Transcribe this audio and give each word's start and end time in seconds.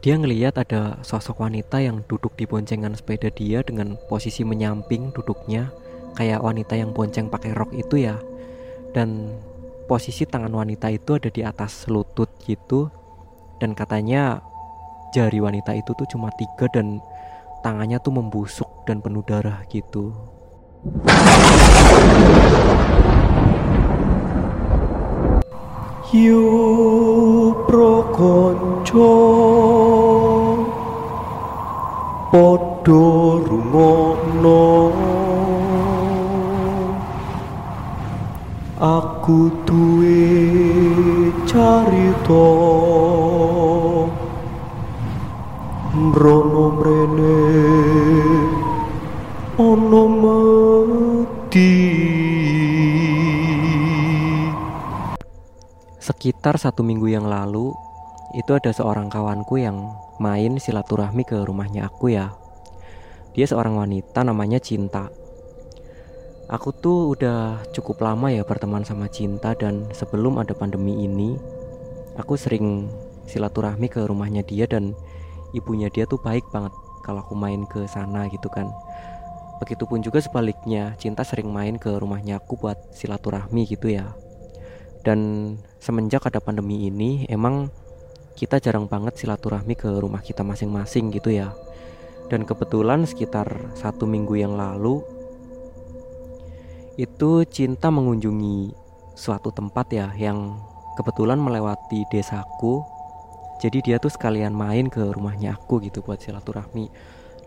dia 0.00 0.16
ngeliat 0.16 0.56
ada 0.56 0.96
sosok 1.04 1.44
wanita 1.44 1.76
yang 1.84 2.00
duduk 2.08 2.32
di 2.32 2.48
boncengan 2.48 2.96
sepeda 2.96 3.28
dia 3.28 3.60
dengan 3.60 4.00
posisi 4.08 4.48
menyamping 4.48 5.12
duduknya 5.12 5.68
kayak 6.16 6.40
wanita 6.40 6.72
yang 6.72 6.96
bonceng 6.96 7.28
pakai 7.28 7.52
rok 7.52 7.68
itu 7.76 8.08
ya. 8.08 8.16
Dan 8.96 9.36
posisi 9.84 10.24
tangan 10.24 10.56
wanita 10.56 10.88
itu 10.88 11.20
ada 11.20 11.28
di 11.28 11.44
atas 11.44 11.84
lutut 11.92 12.32
gitu. 12.48 12.88
Dan 13.60 13.76
katanya 13.76 14.40
jari 15.12 15.36
wanita 15.36 15.76
itu 15.76 15.92
tuh 15.92 16.08
cuma 16.08 16.32
tiga 16.32 16.64
dan 16.72 17.04
tangannya 17.60 18.00
tuh 18.00 18.16
membusuk 18.16 18.88
dan 18.88 19.04
penuh 19.04 19.20
darah 19.20 19.60
gitu 19.68 20.16
prokonco 27.70 29.10
padha 32.32 33.06
rumono. 33.46 34.62
Aku 38.80 39.38
duwe 39.66 40.18
carita. 41.46 42.46
Mrono 45.94 46.64
mrene 46.78 47.38
ana 49.58 50.02
Sekitar 56.20 56.60
satu 56.60 56.84
minggu 56.84 57.08
yang 57.08 57.24
lalu, 57.24 57.72
itu 58.36 58.52
ada 58.52 58.68
seorang 58.76 59.08
kawanku 59.08 59.56
yang 59.56 59.96
main 60.20 60.60
silaturahmi 60.60 61.24
ke 61.24 61.32
rumahnya 61.48 61.88
aku 61.88 62.12
ya. 62.12 62.36
Dia 63.32 63.48
seorang 63.48 63.80
wanita 63.80 64.20
namanya 64.20 64.60
Cinta. 64.60 65.08
Aku 66.44 66.76
tuh 66.76 67.16
udah 67.16 67.64
cukup 67.72 68.04
lama 68.04 68.28
ya 68.28 68.44
berteman 68.44 68.84
sama 68.84 69.08
Cinta 69.08 69.56
dan 69.56 69.88
sebelum 69.96 70.36
ada 70.36 70.52
pandemi 70.52 71.08
ini, 71.08 71.40
aku 72.20 72.36
sering 72.36 72.92
silaturahmi 73.24 73.88
ke 73.88 74.04
rumahnya 74.04 74.44
dia 74.44 74.68
dan 74.68 74.92
ibunya 75.56 75.88
dia 75.88 76.04
tuh 76.04 76.20
baik 76.20 76.44
banget 76.52 76.76
kalau 77.00 77.24
aku 77.24 77.32
main 77.32 77.64
ke 77.64 77.88
sana 77.88 78.28
gitu 78.28 78.52
kan. 78.52 78.68
Begitupun 79.64 80.04
juga 80.04 80.20
sebaliknya, 80.20 80.92
Cinta 81.00 81.24
sering 81.24 81.48
main 81.48 81.80
ke 81.80 81.88
rumahnya 81.96 82.44
aku 82.44 82.60
buat 82.60 82.76
silaturahmi 82.92 83.64
gitu 83.64 83.88
ya. 83.88 84.12
Dan 85.00 85.56
semenjak 85.80 86.28
ada 86.28 86.44
pandemi 86.44 86.86
ini 86.88 87.24
emang 87.32 87.72
kita 88.36 88.60
jarang 88.60 88.88
banget 88.88 89.20
silaturahmi 89.20 89.76
ke 89.76 89.88
rumah 90.00 90.20
kita 90.20 90.44
masing-masing 90.44 91.12
gitu 91.12 91.32
ya. 91.32 91.52
Dan 92.28 92.46
kebetulan 92.46 93.04
sekitar 93.08 93.74
satu 93.74 94.06
minggu 94.06 94.38
yang 94.38 94.54
lalu 94.54 95.02
itu 97.00 97.48
cinta 97.48 97.88
mengunjungi 97.88 98.76
suatu 99.16 99.48
tempat 99.52 99.86
ya 99.92 100.12
yang 100.16 100.60
kebetulan 101.00 101.40
melewati 101.40 102.04
desaku. 102.12 102.84
Jadi 103.60 103.92
dia 103.92 103.96
tuh 104.00 104.12
sekalian 104.12 104.56
main 104.56 104.88
ke 104.88 105.00
rumahnya 105.00 105.56
aku 105.56 105.80
gitu 105.84 106.00
buat 106.00 106.20
silaturahmi. 106.20 106.88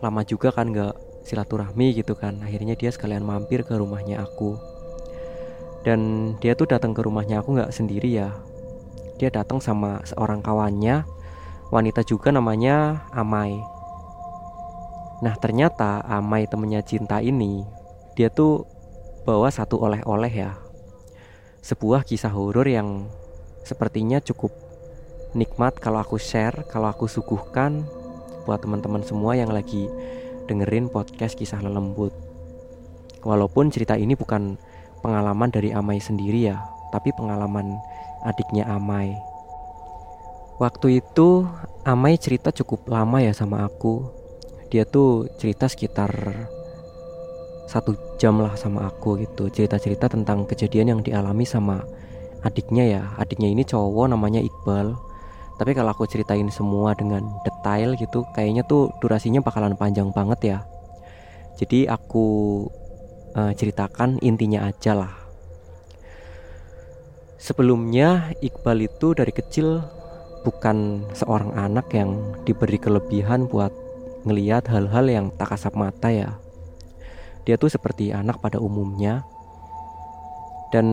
Lama 0.02 0.22
juga 0.22 0.54
kan 0.54 0.70
gak 0.70 0.94
silaturahmi 1.26 1.94
gitu 1.98 2.14
kan. 2.14 2.38
Akhirnya 2.42 2.78
dia 2.78 2.94
sekalian 2.94 3.26
mampir 3.26 3.66
ke 3.66 3.74
rumahnya 3.74 4.22
aku 4.22 4.73
dan 5.84 6.32
dia 6.40 6.56
tuh 6.56 6.64
datang 6.64 6.96
ke 6.96 7.04
rumahnya 7.04 7.44
aku 7.44 7.60
nggak 7.60 7.70
sendiri 7.70 8.08
ya. 8.08 8.32
Dia 9.20 9.28
datang 9.30 9.60
sama 9.60 10.00
seorang 10.02 10.40
kawannya 10.40 11.04
wanita 11.68 12.02
juga 12.02 12.32
namanya 12.32 13.04
Amai. 13.12 13.60
Nah 15.20 15.36
ternyata 15.36 16.00
Amai 16.08 16.48
temennya 16.48 16.80
cinta 16.80 17.20
ini 17.20 17.62
dia 18.16 18.32
tuh 18.32 18.64
bawa 19.28 19.52
satu 19.52 19.78
oleh-oleh 19.84 20.32
ya. 20.32 20.56
Sebuah 21.60 22.08
kisah 22.08 22.32
horor 22.32 22.68
yang 22.68 23.08
sepertinya 23.64 24.20
cukup 24.20 24.52
nikmat 25.36 25.76
kalau 25.80 26.00
aku 26.00 26.16
share 26.20 26.64
kalau 26.68 26.88
aku 26.88 27.08
suguhkan 27.08 27.84
buat 28.44 28.60
teman-teman 28.60 29.00
semua 29.00 29.34
yang 29.34 29.48
lagi 29.48 29.88
dengerin 30.48 30.88
podcast 30.88 31.36
kisah 31.36 31.60
lelembut. 31.60 32.12
Walaupun 33.24 33.72
cerita 33.72 33.96
ini 33.96 34.12
bukan 34.12 34.60
pengalaman 35.04 35.52
dari 35.52 35.76
Amai 35.76 36.00
sendiri 36.00 36.48
ya, 36.48 36.56
tapi 36.88 37.12
pengalaman 37.12 37.76
adiknya 38.24 38.64
Amai. 38.64 39.12
Waktu 40.56 41.04
itu 41.04 41.44
Amai 41.84 42.16
cerita 42.16 42.48
cukup 42.48 42.88
lama 42.88 43.20
ya 43.20 43.36
sama 43.36 43.68
aku. 43.68 44.08
Dia 44.72 44.88
tuh 44.88 45.28
cerita 45.36 45.68
sekitar 45.68 46.08
satu 47.68 48.16
jam 48.16 48.40
lah 48.40 48.56
sama 48.56 48.88
aku 48.88 49.20
gitu. 49.20 49.52
Cerita-cerita 49.52 50.08
tentang 50.08 50.48
kejadian 50.48 50.96
yang 50.96 51.00
dialami 51.04 51.44
sama 51.44 51.84
adiknya 52.40 52.84
ya. 52.88 53.02
Adiknya 53.20 53.52
ini 53.52 53.68
cowok 53.68 54.16
namanya 54.16 54.40
Iqbal. 54.40 54.96
Tapi 55.60 55.70
kalau 55.76 55.94
aku 55.94 56.08
ceritain 56.08 56.48
semua 56.50 56.96
dengan 56.96 57.22
detail 57.46 57.94
gitu, 57.94 58.26
kayaknya 58.34 58.66
tuh 58.66 58.90
durasinya 58.98 59.38
bakalan 59.38 59.76
panjang 59.78 60.10
banget 60.10 60.40
ya. 60.42 60.58
Jadi 61.54 61.86
aku 61.86 62.66
uh, 63.34 63.52
ceritakan 63.52 64.22
intinya 64.22 64.66
aja 64.66 64.94
lah. 64.96 65.14
Sebelumnya 67.36 68.32
Iqbal 68.40 68.88
itu 68.88 69.12
dari 69.12 69.28
kecil 69.28 69.84
bukan 70.48 71.04
seorang 71.12 71.52
anak 71.52 71.92
yang 71.92 72.16
diberi 72.48 72.80
kelebihan 72.80 73.44
buat 73.44 73.68
ngeliat 74.24 74.64
hal-hal 74.72 75.04
yang 75.12 75.26
tak 75.36 75.52
kasat 75.52 75.76
mata 75.76 76.08
ya. 76.08 76.40
Dia 77.44 77.60
tuh 77.60 77.68
seperti 77.68 78.16
anak 78.16 78.40
pada 78.40 78.56
umumnya. 78.56 79.28
Dan 80.72 80.86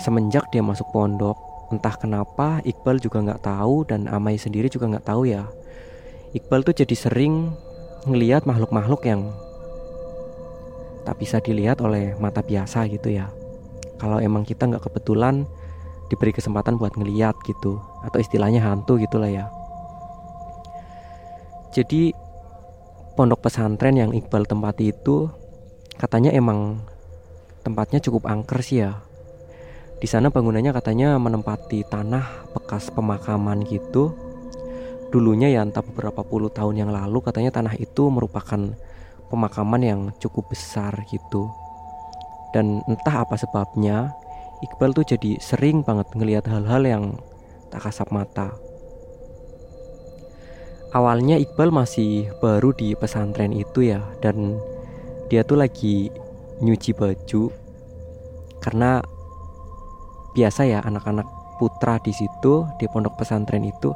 semenjak 0.00 0.48
dia 0.54 0.62
masuk 0.62 0.88
pondok, 0.94 1.36
entah 1.74 1.92
kenapa 1.98 2.62
Iqbal 2.62 3.02
juga 3.02 3.20
nggak 3.20 3.42
tahu 3.42 3.84
dan 3.84 4.06
Amai 4.06 4.38
sendiri 4.38 4.70
juga 4.70 4.86
nggak 4.86 5.04
tahu 5.10 5.26
ya. 5.26 5.44
Iqbal 6.32 6.62
tuh 6.62 6.72
jadi 6.72 6.94
sering 6.94 7.50
ngeliat 8.06 8.46
makhluk-makhluk 8.46 9.02
yang 9.04 9.34
tak 11.04 11.16
bisa 11.20 11.40
dilihat 11.40 11.80
oleh 11.80 12.16
mata 12.20 12.44
biasa 12.44 12.86
gitu 12.88 13.12
ya. 13.12 13.32
Kalau 14.00 14.20
emang 14.20 14.48
kita 14.48 14.64
nggak 14.64 14.88
kebetulan 14.88 15.44
diberi 16.08 16.32
kesempatan 16.34 16.80
buat 16.80 16.96
ngeliat 16.98 17.36
gitu 17.46 17.78
atau 18.02 18.18
istilahnya 18.18 18.64
hantu 18.64 18.98
gitulah 18.98 19.30
ya. 19.30 19.46
Jadi 21.70 22.10
pondok 23.14 23.46
pesantren 23.46 23.94
yang 23.94 24.10
Iqbal 24.10 24.48
tempati 24.48 24.90
itu 24.90 25.30
katanya 26.00 26.34
emang 26.34 26.82
tempatnya 27.62 28.00
cukup 28.02 28.26
angker 28.26 28.58
sih 28.64 28.82
ya. 28.82 28.98
Di 30.00 30.08
sana 30.08 30.32
bangunannya 30.32 30.72
katanya 30.72 31.20
menempati 31.20 31.84
tanah 31.86 32.50
bekas 32.56 32.88
pemakaman 32.90 33.62
gitu. 33.68 34.16
Dulunya 35.12 35.52
ya 35.52 35.60
entah 35.60 35.84
beberapa 35.84 36.24
puluh 36.24 36.48
tahun 36.48 36.80
yang 36.86 36.90
lalu 36.90 37.20
katanya 37.20 37.52
tanah 37.52 37.76
itu 37.76 38.08
merupakan 38.08 38.72
pemakaman 39.30 39.80
yang 39.80 40.00
cukup 40.18 40.50
besar 40.50 40.92
gitu. 41.06 41.48
Dan 42.50 42.82
entah 42.90 43.22
apa 43.22 43.38
sebabnya 43.38 44.10
Iqbal 44.60 44.92
tuh 44.92 45.06
jadi 45.06 45.40
sering 45.40 45.86
banget 45.86 46.10
ngelihat 46.12 46.44
hal-hal 46.50 46.82
yang 46.84 47.04
tak 47.72 47.88
kasat 47.88 48.10
mata. 48.12 48.52
Awalnya 50.90 51.38
Iqbal 51.38 51.70
masih 51.70 52.28
baru 52.42 52.74
di 52.74 52.98
pesantren 52.98 53.54
itu 53.54 53.86
ya 53.86 54.02
dan 54.18 54.58
dia 55.30 55.46
tuh 55.46 55.62
lagi 55.62 56.10
nyuci 56.60 56.92
baju. 56.92 57.54
Karena 58.60 59.00
biasa 60.34 60.66
ya 60.66 60.82
anak-anak 60.82 61.24
putra 61.56 61.96
di 62.02 62.10
situ 62.10 62.66
di 62.76 62.84
pondok 62.90 63.20
pesantren 63.20 63.64
itu 63.64 63.94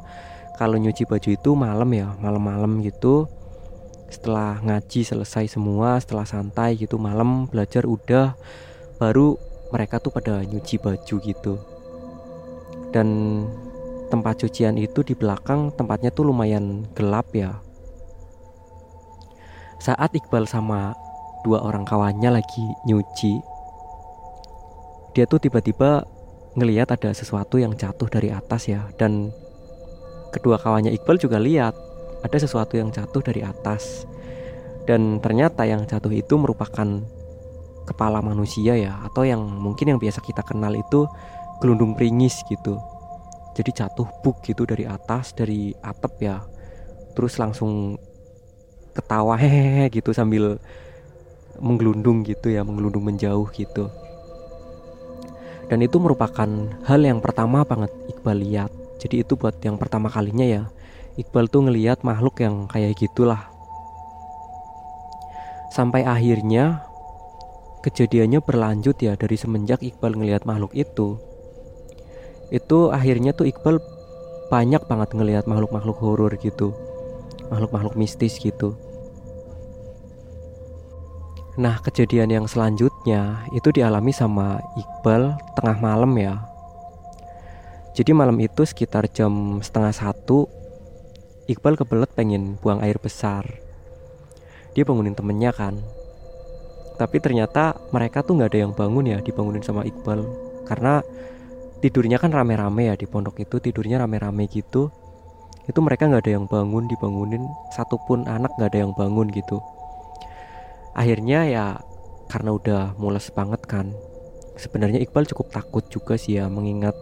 kalau 0.55 0.79
nyuci 0.79 1.05
baju 1.09 1.29
itu 1.35 1.51
malam 1.57 1.91
ya 1.91 2.15
malam-malam 2.23 2.83
gitu 2.85 3.27
setelah 4.15 4.63
ngaji 4.63 5.03
selesai 5.03 5.59
semua 5.59 5.99
setelah 5.99 6.23
santai 6.23 6.79
gitu 6.79 6.95
malam 7.03 7.51
belajar 7.51 7.83
udah 7.83 8.39
baru 9.03 9.35
mereka 9.75 9.99
tuh 9.99 10.15
pada 10.15 10.47
nyuci 10.47 10.79
baju 10.79 11.17
gitu. 11.19 11.55
Dan 12.95 13.09
tempat 14.07 14.47
cucian 14.47 14.79
itu 14.79 15.03
di 15.03 15.19
belakang 15.19 15.75
tempatnya 15.75 16.15
tuh 16.15 16.31
lumayan 16.31 16.87
gelap 16.95 17.27
ya. 17.35 17.59
Saat 19.83 20.15
Iqbal 20.15 20.47
sama 20.47 20.95
dua 21.43 21.67
orang 21.67 21.83
kawannya 21.83 22.39
lagi 22.39 22.65
nyuci 22.87 23.43
dia 25.15 25.31
tuh 25.31 25.39
tiba-tiba 25.39 26.03
ngeliat 26.59 26.91
ada 26.91 27.15
sesuatu 27.15 27.59
yang 27.59 27.75
jatuh 27.75 28.07
dari 28.11 28.31
atas 28.31 28.71
ya. 28.71 28.87
Dan 28.95 29.31
kedua 30.35 30.59
kawannya 30.59 30.91
Iqbal 30.95 31.19
juga 31.19 31.39
lihat 31.39 31.75
ada 32.25 32.37
sesuatu 32.41 32.81
yang 32.81 32.89
jatuh 32.89 33.21
dari 33.21 33.45
atas. 33.45 34.09
Dan 34.89 35.21
ternyata 35.21 35.69
yang 35.69 35.85
jatuh 35.85 36.13
itu 36.13 36.41
merupakan 36.41 36.89
kepala 37.85 38.25
manusia 38.25 38.81
ya 38.81 38.97
atau 39.05 39.29
yang 39.29 39.45
mungkin 39.45 39.93
yang 39.93 40.01
biasa 40.01 40.25
kita 40.25 40.41
kenal 40.41 40.73
itu 40.73 41.05
gelundung 41.61 41.93
pringis 41.93 42.41
gitu. 42.49 42.81
Jadi 43.55 43.71
jatuh 43.77 44.09
buk 44.25 44.41
gitu 44.41 44.65
dari 44.65 44.89
atas 44.89 45.37
dari 45.37 45.77
atap 45.85 46.13
ya. 46.21 46.41
Terus 47.13 47.37
langsung 47.37 48.01
ketawa 48.97 49.37
hehehe 49.43 49.93
gitu 49.93 50.17
sambil 50.17 50.57
menggelundung 51.61 52.27
gitu 52.27 52.51
ya 52.51 52.65
menggelundung 52.65 53.05
menjauh 53.05 53.47
gitu. 53.53 53.93
Dan 55.65 55.81
itu 55.81 55.97
merupakan 55.97 56.49
hal 56.85 57.01
yang 57.01 57.25
pertama 57.25 57.65
banget 57.65 57.89
Iqbal 58.13 58.37
lihat. 58.37 58.73
Jadi 59.01 59.25
itu 59.25 59.33
buat 59.37 59.57
yang 59.65 59.81
pertama 59.81 60.13
kalinya 60.13 60.45
ya 60.45 60.65
Iqbal 61.15 61.47
tuh 61.47 61.71
ngelihat 61.71 62.03
makhluk 62.03 62.43
yang 62.43 62.67
kayak 62.67 62.99
gitulah. 62.99 63.47
Sampai 65.71 66.03
akhirnya 66.03 66.83
kejadiannya 67.87 68.43
berlanjut 68.43 68.99
ya 68.99 69.15
dari 69.15 69.39
semenjak 69.39 69.79
Iqbal 69.79 70.19
ngelihat 70.19 70.43
makhluk 70.43 70.75
itu. 70.75 71.23
Itu 72.51 72.91
akhirnya 72.91 73.31
tuh 73.31 73.47
Iqbal 73.47 73.79
banyak 74.51 74.83
banget 74.91 75.15
ngelihat 75.15 75.45
makhluk-makhluk 75.47 75.99
horor 76.03 76.35
gitu. 76.43 76.75
Makhluk-makhluk 77.47 77.95
mistis 77.95 78.35
gitu. 78.43 78.75
Nah 81.55 81.79
kejadian 81.79 82.35
yang 82.35 82.47
selanjutnya 82.51 83.47
itu 83.55 83.71
dialami 83.71 84.11
sama 84.11 84.59
Iqbal 84.75 85.39
tengah 85.55 85.79
malam 85.79 86.11
ya. 86.19 86.43
Jadi 87.95 88.11
malam 88.11 88.35
itu 88.43 88.67
sekitar 88.67 89.07
jam 89.07 89.63
setengah 89.63 89.95
satu 89.95 90.64
Iqbal 91.45 91.77
kebelet 91.77 92.09
pengen 92.17 92.57
buang 92.65 92.81
air 92.81 92.97
besar. 92.97 93.45
Dia 94.73 94.89
bangunin 94.89 95.13
temennya 95.13 95.53
kan. 95.53 95.77
Tapi 96.97 97.21
ternyata 97.21 97.77
mereka 97.93 98.25
tuh 98.25 98.41
nggak 98.41 98.51
ada 98.55 98.61
yang 98.65 98.73
bangun 98.73 99.05
ya 99.05 99.19
dibangunin 99.21 99.61
sama 99.61 99.85
Iqbal. 99.85 100.25
Karena 100.65 101.05
tidurnya 101.85 102.17
kan 102.17 102.33
rame-rame 102.33 102.89
ya 102.89 102.95
di 102.97 103.05
pondok 103.05 103.45
itu 103.45 103.61
tidurnya 103.61 104.01
rame-rame 104.01 104.49
gitu. 104.49 104.89
Itu 105.69 105.85
mereka 105.85 106.09
nggak 106.09 106.25
ada 106.25 106.33
yang 106.41 106.47
bangun 106.49 106.89
dibangunin 106.89 107.45
Satupun 107.77 108.25
anak 108.25 108.57
nggak 108.57 108.73
ada 108.73 108.81
yang 108.89 108.93
bangun 108.97 109.29
gitu. 109.29 109.61
Akhirnya 110.97 111.45
ya 111.45 111.67
karena 112.33 112.57
udah 112.57 112.83
mules 112.97 113.29
banget 113.37 113.61
kan 113.69 113.93
sebenarnya 114.57 115.03
Iqbal 115.03 115.29
cukup 115.29 115.51
takut 115.51 115.85
juga 115.91 116.15
sih 116.15 116.39
ya 116.39 116.49
mengingat 116.49 116.95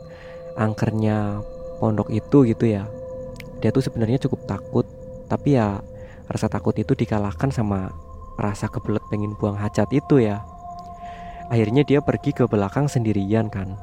angkernya 0.56 1.41
pondok 1.79 2.09
itu 2.12 2.49
gitu 2.49 2.65
ya 2.69 2.89
dia 3.62 3.70
tuh 3.70 3.87
sebenarnya 3.87 4.19
cukup 4.26 4.43
takut 4.50 4.87
tapi 5.31 5.55
ya 5.55 5.79
rasa 6.26 6.50
takut 6.50 6.75
itu 6.75 6.99
dikalahkan 6.99 7.55
sama 7.55 7.94
rasa 8.37 8.67
kebelet 8.67 9.05
pengen 9.09 9.38
buang 9.38 9.56
hajat 9.56 9.88
itu 9.94 10.20
ya. 10.20 10.43
Akhirnya 11.53 11.85
dia 11.85 12.00
pergi 12.00 12.32
ke 12.32 12.49
belakang 12.49 12.88
sendirian 12.88 13.53
kan. 13.53 13.76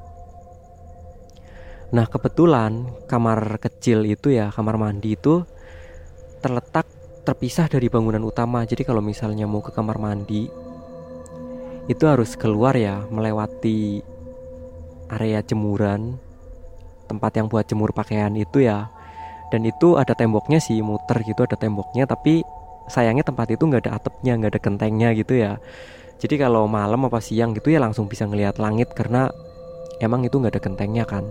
Nah 1.89 2.05
kebetulan 2.05 2.89
kamar 3.09 3.57
kecil 3.61 4.05
itu 4.05 4.33
ya 4.33 4.49
kamar 4.53 4.77
mandi 4.77 5.17
itu 5.17 5.45
terletak 6.41 6.85
terpisah 7.25 7.69
dari 7.69 7.89
bangunan 7.89 8.21
utama. 8.25 8.65
Jadi 8.65 8.85
kalau 8.85 9.01
misalnya 9.01 9.45
mau 9.45 9.61
ke 9.61 9.69
kamar 9.69 10.01
mandi 10.01 10.49
itu 11.89 12.03
harus 12.05 12.37
keluar 12.37 12.77
ya 12.77 13.01
melewati 13.09 14.05
area 15.09 15.41
jemuran 15.41 16.21
tempat 17.09 17.41
yang 17.41 17.49
buat 17.49 17.65
jemur 17.65 17.89
pakaian 17.89 18.29
itu 18.37 18.61
ya 18.61 18.93
dan 19.49 19.65
itu 19.65 19.97
ada 19.97 20.13
temboknya 20.13 20.61
sih 20.61 20.81
muter 20.81 21.21
gitu 21.25 21.45
ada 21.45 21.57
temboknya 21.57 22.05
tapi 22.05 22.45
sayangnya 22.89 23.25
tempat 23.25 23.53
itu 23.53 23.63
nggak 23.69 23.85
ada 23.85 24.01
atapnya 24.01 24.33
nggak 24.37 24.51
ada 24.57 24.61
gentengnya 24.61 25.09
gitu 25.13 25.33
ya. 25.37 25.61
Jadi 26.19 26.35
kalau 26.35 26.67
malam 26.67 27.07
apa 27.07 27.23
siang 27.23 27.55
gitu 27.55 27.71
ya 27.71 27.79
langsung 27.79 28.11
bisa 28.11 28.27
ngelihat 28.27 28.59
langit 28.59 28.91
karena 28.91 29.31
emang 30.03 30.25
itu 30.25 30.35
nggak 30.35 30.57
ada 30.57 30.61
gentengnya 30.61 31.05
kan. 31.07 31.23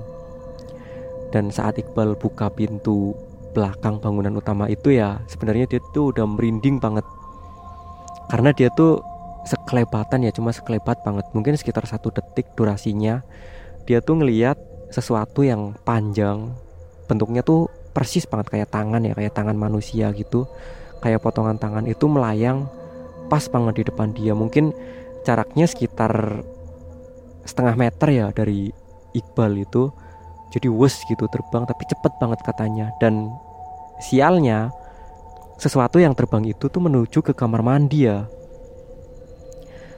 Dan 1.28 1.52
saat 1.52 1.76
Iqbal 1.76 2.16
buka 2.16 2.48
pintu 2.48 3.12
belakang 3.52 4.00
bangunan 4.00 4.32
utama 4.38 4.64
itu 4.70 4.96
ya 4.96 5.20
sebenarnya 5.28 5.68
dia 5.68 5.82
tuh 5.92 6.14
udah 6.14 6.24
merinding 6.24 6.80
banget. 6.80 7.04
Karena 8.32 8.54
dia 8.56 8.72
tuh 8.72 9.04
sekelebatan 9.44 10.24
ya 10.24 10.32
cuma 10.32 10.56
sekelebat 10.56 11.04
banget. 11.04 11.28
Mungkin 11.36 11.58
sekitar 11.60 11.84
satu 11.84 12.08
detik 12.08 12.48
durasinya 12.56 13.20
dia 13.84 14.00
tuh 14.00 14.24
ngeliat 14.24 14.56
sesuatu 14.88 15.44
yang 15.44 15.76
panjang 15.84 16.48
bentuknya 17.08 17.44
tuh 17.44 17.68
persis 17.98 18.30
banget 18.30 18.54
kayak 18.54 18.70
tangan 18.70 19.02
ya 19.02 19.10
kayak 19.18 19.34
tangan 19.34 19.58
manusia 19.58 20.14
gitu. 20.14 20.46
Kayak 21.02 21.26
potongan 21.26 21.58
tangan 21.58 21.90
itu 21.90 22.06
melayang 22.06 22.70
pas 23.26 23.42
banget 23.50 23.82
di 23.82 23.84
depan 23.90 24.14
dia. 24.14 24.38
Mungkin 24.38 24.70
jaraknya 25.26 25.66
sekitar 25.66 26.46
setengah 27.42 27.74
meter 27.74 28.08
ya 28.14 28.26
dari 28.30 28.70
Iqbal 29.18 29.66
itu. 29.66 29.90
Jadi 30.54 30.70
wes 30.70 31.02
gitu 31.10 31.26
terbang 31.26 31.66
tapi 31.66 31.82
cepet 31.90 32.12
banget 32.22 32.38
katanya. 32.46 32.94
Dan 33.02 33.34
sialnya 33.98 34.70
sesuatu 35.58 35.98
yang 35.98 36.14
terbang 36.14 36.46
itu 36.46 36.70
tuh 36.70 36.78
menuju 36.78 37.18
ke 37.18 37.34
kamar 37.34 37.66
mandi 37.66 38.06
ya. 38.06 38.30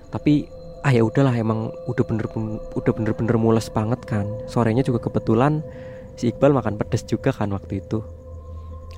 Tapi 0.08 0.48
ah 0.80 0.88
ya 0.88 1.04
udahlah 1.04 1.36
emang 1.36 1.68
udah 1.84 2.04
bener 2.08 2.24
udah 2.72 2.92
bener-bener 2.96 3.36
mules 3.36 3.68
banget 3.68 4.00
kan. 4.08 4.24
Sorenya 4.48 4.80
juga 4.80 5.04
kebetulan 5.04 5.60
si 6.20 6.28
Iqbal 6.28 6.52
makan 6.52 6.76
pedas 6.76 7.08
juga 7.08 7.32
kan 7.32 7.48
waktu 7.56 7.80
itu. 7.80 8.04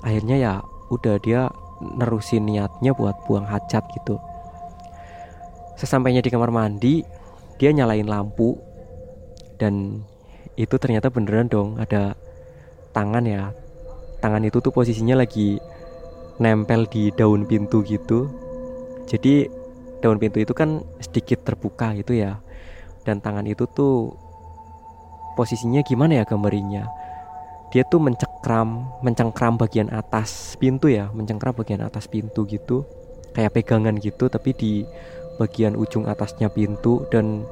Akhirnya 0.03 0.35
ya 0.43 0.53
udah 0.91 1.23
dia 1.23 1.47
nerusin 1.79 2.51
niatnya 2.51 2.91
buat 2.99 3.15
buang 3.31 3.47
hajat 3.47 3.87
gitu. 3.95 4.19
Sesampainya 5.79 6.19
di 6.19 6.35
kamar 6.35 6.51
mandi 6.51 7.07
dia 7.63 7.71
nyalain 7.71 8.11
lampu. 8.11 8.59
Dan 9.55 10.03
itu 10.59 10.75
ternyata 10.83 11.15
beneran 11.15 11.47
dong 11.47 11.79
ada 11.79 12.19
tangan 12.91 13.23
ya. 13.23 13.55
Tangan 14.19 14.43
itu 14.43 14.59
tuh 14.59 14.75
posisinya 14.75 15.23
lagi 15.23 15.63
nempel 16.43 16.91
di 16.91 17.15
daun 17.15 17.47
pintu 17.47 17.87
gitu. 17.87 18.27
Jadi 19.07 19.47
daun 20.03 20.19
pintu 20.19 20.43
itu 20.43 20.51
kan 20.51 20.83
sedikit 20.99 21.47
terbuka 21.47 21.95
gitu 21.95 22.19
ya. 22.19 22.43
Dan 23.07 23.23
tangan 23.23 23.47
itu 23.47 23.71
tuh 23.71 24.11
posisinya 25.39 25.87
gimana 25.87 26.19
ya 26.19 26.25
gambarinya 26.27 27.02
dia 27.73 27.89
tuh 27.89 28.05
mencekram 28.05 28.85
mencengkram 29.01 29.57
bagian 29.57 29.89
atas 29.89 30.61
pintu 30.61 30.93
ya 30.93 31.09
mencengkram 31.17 31.57
bagian 31.57 31.81
atas 31.81 32.05
pintu 32.05 32.45
gitu. 32.45 32.85
Kayak 33.33 33.57
pegangan 33.57 33.97
gitu 33.97 34.29
tapi 34.29 34.53
di 34.53 34.85
bagian 35.41 35.73
ujung 35.81 36.05
atasnya 36.05 36.53
pintu. 36.53 37.09
Dan 37.09 37.49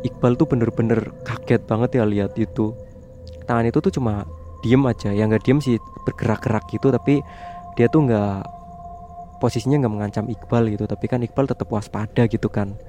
Iqbal 0.00 0.34
tuh 0.40 0.48
bener-bener 0.48 1.12
kaget 1.28 1.60
banget 1.68 2.00
ya 2.00 2.08
lihat 2.08 2.32
itu. 2.40 2.72
Tangan 3.44 3.68
itu 3.68 3.84
tuh 3.84 3.92
cuma 3.92 4.24
diem 4.64 4.80
aja. 4.88 5.12
Yang 5.12 5.26
nggak 5.36 5.44
diem 5.44 5.60
sih 5.60 5.76
bergerak-gerak 6.08 6.64
gitu 6.72 6.88
tapi 6.88 7.20
dia 7.76 7.92
tuh 7.92 8.08
nggak 8.08 8.48
posisinya 9.44 9.84
nggak 9.84 9.92
mengancam 9.92 10.24
Iqbal 10.24 10.72
gitu. 10.72 10.88
Tapi 10.88 11.04
kan 11.04 11.20
Iqbal 11.20 11.52
tetap 11.52 11.68
waspada 11.68 12.24
gitu 12.24 12.48
kan. 12.48 12.80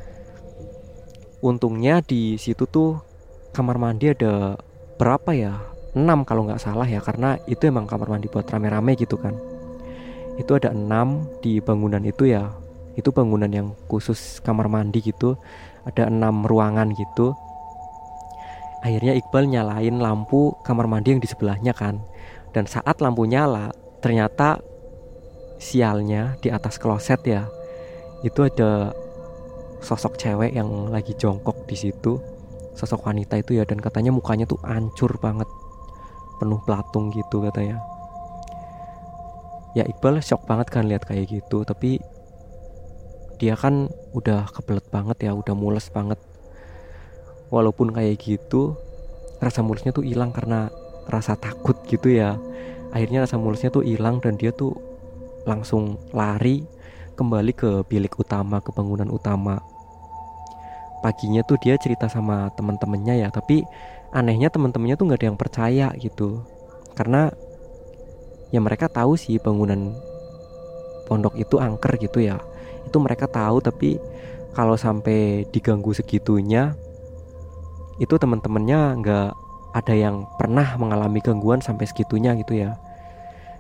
Untungnya 1.44 2.00
di 2.00 2.39
situ 2.39 2.63
tuh 2.63 3.03
kamar 3.51 3.75
mandi 3.75 4.15
ada 4.15 4.56
berapa 4.96 5.36
ya 5.36 5.73
enam 5.94 6.26
kalau 6.26 6.50
nggak 6.50 6.62
salah 6.62 6.86
ya 6.90 7.00
karena 7.02 7.38
itu 7.46 7.70
emang 7.70 7.86
kamar 7.86 8.10
mandi 8.10 8.30
buat 8.30 8.50
rame-rame 8.50 8.98
gitu 8.98 9.18
kan 9.18 9.38
itu 10.42 10.52
ada 10.58 10.74
enam 10.74 11.30
di 11.46 11.62
bangunan 11.62 12.02
itu 12.02 12.30
ya 12.30 12.50
itu 12.98 13.10
bangunan 13.14 13.50
yang 13.50 13.78
khusus 13.86 14.42
kamar 14.42 14.70
mandi 14.70 15.02
gitu 15.02 15.38
ada 15.86 16.10
enam 16.10 16.46
ruangan 16.46 16.90
gitu 16.94 17.38
Akhirnya 18.84 19.16
Iqbal 19.16 19.48
nyalain 19.48 19.96
lampu 19.96 20.60
kamar 20.60 20.92
mandi 20.92 21.16
yang 21.16 21.24
di 21.24 21.30
sebelahnya 21.32 21.72
kan. 21.72 22.04
Dan 22.52 22.68
saat 22.68 23.00
lampu 23.00 23.24
nyala, 23.24 23.72
ternyata 24.04 24.60
sialnya 25.56 26.36
di 26.44 26.52
atas 26.52 26.76
kloset 26.76 27.24
ya. 27.24 27.48
Itu 28.28 28.44
ada 28.44 28.92
sosok 29.80 30.20
cewek 30.20 30.52
yang 30.52 30.92
lagi 30.92 31.16
jongkok 31.16 31.64
di 31.64 31.80
situ. 31.80 32.20
Sosok 32.76 33.08
wanita 33.08 33.40
itu 33.40 33.56
ya 33.56 33.64
dan 33.64 33.80
katanya 33.80 34.12
mukanya 34.12 34.44
tuh 34.44 34.60
ancur 34.68 35.16
banget. 35.24 35.48
Penuh 36.42 36.60
pelatung 36.63 37.13
gitu 37.13 37.44
katanya. 37.44 37.82
Ya 39.74 39.84
Iqbal 39.90 40.22
shock 40.22 40.46
banget 40.46 40.70
kan 40.70 40.86
lihat 40.86 41.04
kayak 41.06 41.30
gitu, 41.30 41.66
tapi 41.66 41.98
dia 43.42 43.58
kan 43.58 43.90
udah 44.13 44.46
kebelet 44.54 44.86
banget 44.94 45.28
ya, 45.28 45.32
udah 45.34 45.58
mules 45.58 45.90
banget. 45.90 46.22
Walaupun 47.50 47.94
kayak 47.94 48.22
gitu 48.22 48.78
rasa 49.42 49.60
mulusnya 49.60 49.92
tuh 49.92 50.08
hilang 50.08 50.32
karena 50.32 50.70
rasa 51.10 51.36
takut 51.36 51.75
gitu 51.90 52.13
ya. 52.13 52.38
Akhirnya 52.94 53.25
rasa 53.25 53.42
mulusnya 53.42 53.74
tuh 53.74 53.84
hilang 53.84 54.22
dan 54.22 54.38
dia 54.38 54.54
tuh 54.54 54.78
langsung 55.44 56.00
lari 56.16 56.63
kembali 57.13 57.52
ke 57.54 57.84
bilik 57.90 58.16
utama 58.18 58.63
ke 58.63 58.72
bangunan 58.72 59.10
utama. 59.10 59.60
Paginya 61.04 61.44
tuh 61.44 61.60
dia 61.60 61.75
cerita 61.75 62.08
sama 62.08 62.48
teman-temannya 62.56 63.28
ya 63.28 63.30
tapi 63.34 63.68
anehnya 64.13 64.53
teman-temannya 64.53 64.96
tuh 64.96 65.05
nggak 65.10 65.20
ada 65.20 65.29
yang 65.34 65.39
percaya 65.41 65.88
gitu. 65.98 66.46
Karena 66.93 67.34
ya 68.53 68.62
mereka 68.62 68.86
tahu 68.86 69.17
sih 69.17 69.41
bangunan 69.41 69.98
pondok 71.10 71.34
itu 71.36 71.58
angker 71.58 71.98
gitu 71.98 72.22
ya. 72.22 72.38
Itu 72.86 73.01
mereka 73.01 73.25
tahu 73.25 73.60
tapi 73.60 73.98
kalau 74.53 74.77
sampai 74.77 75.50
diganggu 75.50 75.91
segitunya 75.98 76.77
itu 77.98 78.13
teman-temannya 78.13 79.01
nggak 79.01 79.29
ada 79.74 79.93
yang 79.98 80.29
pernah 80.38 80.77
mengalami 80.77 81.17
gangguan 81.17 81.65
sampai 81.65 81.89
segitunya 81.89 82.38
gitu 82.38 82.53
ya. 82.53 82.77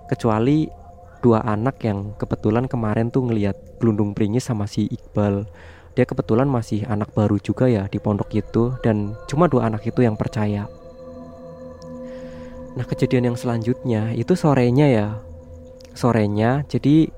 Kecuali 0.05 0.69
dua 1.25 1.41
anak 1.41 1.81
yang 1.81 2.13
kebetulan 2.21 2.69
kemarin 2.69 3.09
tuh 3.09 3.25
ngelihat 3.25 3.57
gelundung 3.81 4.13
pringis 4.13 4.45
sama 4.45 4.69
si 4.69 4.85
Iqbal 4.85 5.49
dia 5.93 6.09
kebetulan 6.09 6.49
masih 6.49 6.85
anak 6.89 7.13
baru 7.13 7.37
juga 7.37 7.69
ya 7.69 7.85
di 7.85 8.01
pondok 8.01 8.33
itu 8.33 8.73
dan 8.81 9.13
cuma 9.29 9.45
dua 9.45 9.69
anak 9.69 9.85
itu 9.85 10.01
yang 10.01 10.17
percaya. 10.17 10.65
Nah 12.73 12.85
kejadian 12.89 13.33
yang 13.33 13.37
selanjutnya 13.37 14.17
itu 14.17 14.33
sorenya 14.33 14.87
ya. 14.89 15.07
Sorenya 15.93 16.65
jadi 16.65 17.13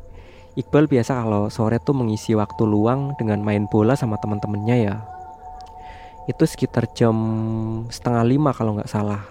Iqbal 0.56 0.88
biasa 0.88 1.20
kalau 1.20 1.52
sore 1.52 1.84
tuh 1.84 1.92
mengisi 1.92 2.32
waktu 2.32 2.64
luang 2.64 3.12
dengan 3.20 3.44
main 3.44 3.68
bola 3.68 3.96
sama 3.96 4.16
teman-temannya 4.20 4.88
ya. 4.88 4.96
Itu 6.32 6.48
sekitar 6.48 6.92
jam 6.96 7.16
setengah 7.92 8.24
lima 8.24 8.56
kalau 8.56 8.76
nggak 8.80 8.92
salah. 8.92 9.24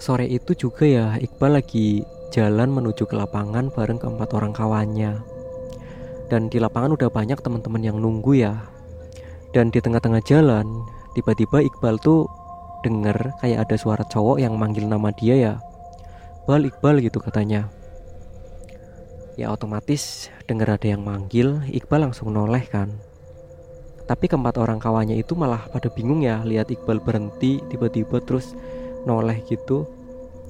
Sore 0.00 0.28
itu 0.28 0.56
juga 0.56 0.84
ya 0.88 1.16
Iqbal 1.20 1.60
lagi 1.60 2.04
jalan 2.32 2.72
menuju 2.72 3.04
ke 3.08 3.12
lapangan 3.16 3.68
bareng 3.72 4.00
keempat 4.00 4.32
orang 4.32 4.56
kawannya 4.56 5.31
dan 6.32 6.48
di 6.48 6.56
lapangan 6.56 6.96
udah 6.96 7.12
banyak 7.12 7.36
teman-teman 7.44 7.84
yang 7.84 8.00
nunggu 8.00 8.32
ya. 8.40 8.56
Dan 9.52 9.68
di 9.68 9.84
tengah-tengah 9.84 10.24
jalan 10.24 10.64
tiba-tiba 11.12 11.60
Iqbal 11.60 12.00
tuh 12.00 12.24
denger 12.80 13.36
kayak 13.44 13.68
ada 13.68 13.76
suara 13.76 14.00
cowok 14.08 14.40
yang 14.40 14.56
manggil 14.56 14.88
nama 14.88 15.12
dia 15.12 15.36
ya. 15.36 15.54
Iqbal 16.48 16.72
Iqbal 16.72 17.04
gitu 17.04 17.20
katanya. 17.20 17.68
Ya 19.36 19.52
otomatis 19.52 20.32
denger 20.48 20.80
ada 20.80 20.88
yang 20.88 21.04
manggil 21.04 21.60
Iqbal 21.68 22.08
langsung 22.08 22.32
noleh 22.32 22.64
kan. 22.64 22.88
Tapi 24.08 24.24
keempat 24.24 24.56
orang 24.56 24.80
kawannya 24.80 25.20
itu 25.20 25.36
malah 25.36 25.68
pada 25.68 25.92
bingung 25.92 26.24
ya 26.24 26.40
lihat 26.48 26.72
Iqbal 26.72 27.04
berhenti 27.04 27.60
tiba-tiba 27.68 28.24
terus 28.24 28.56
noleh 29.04 29.36
gitu. 29.52 29.84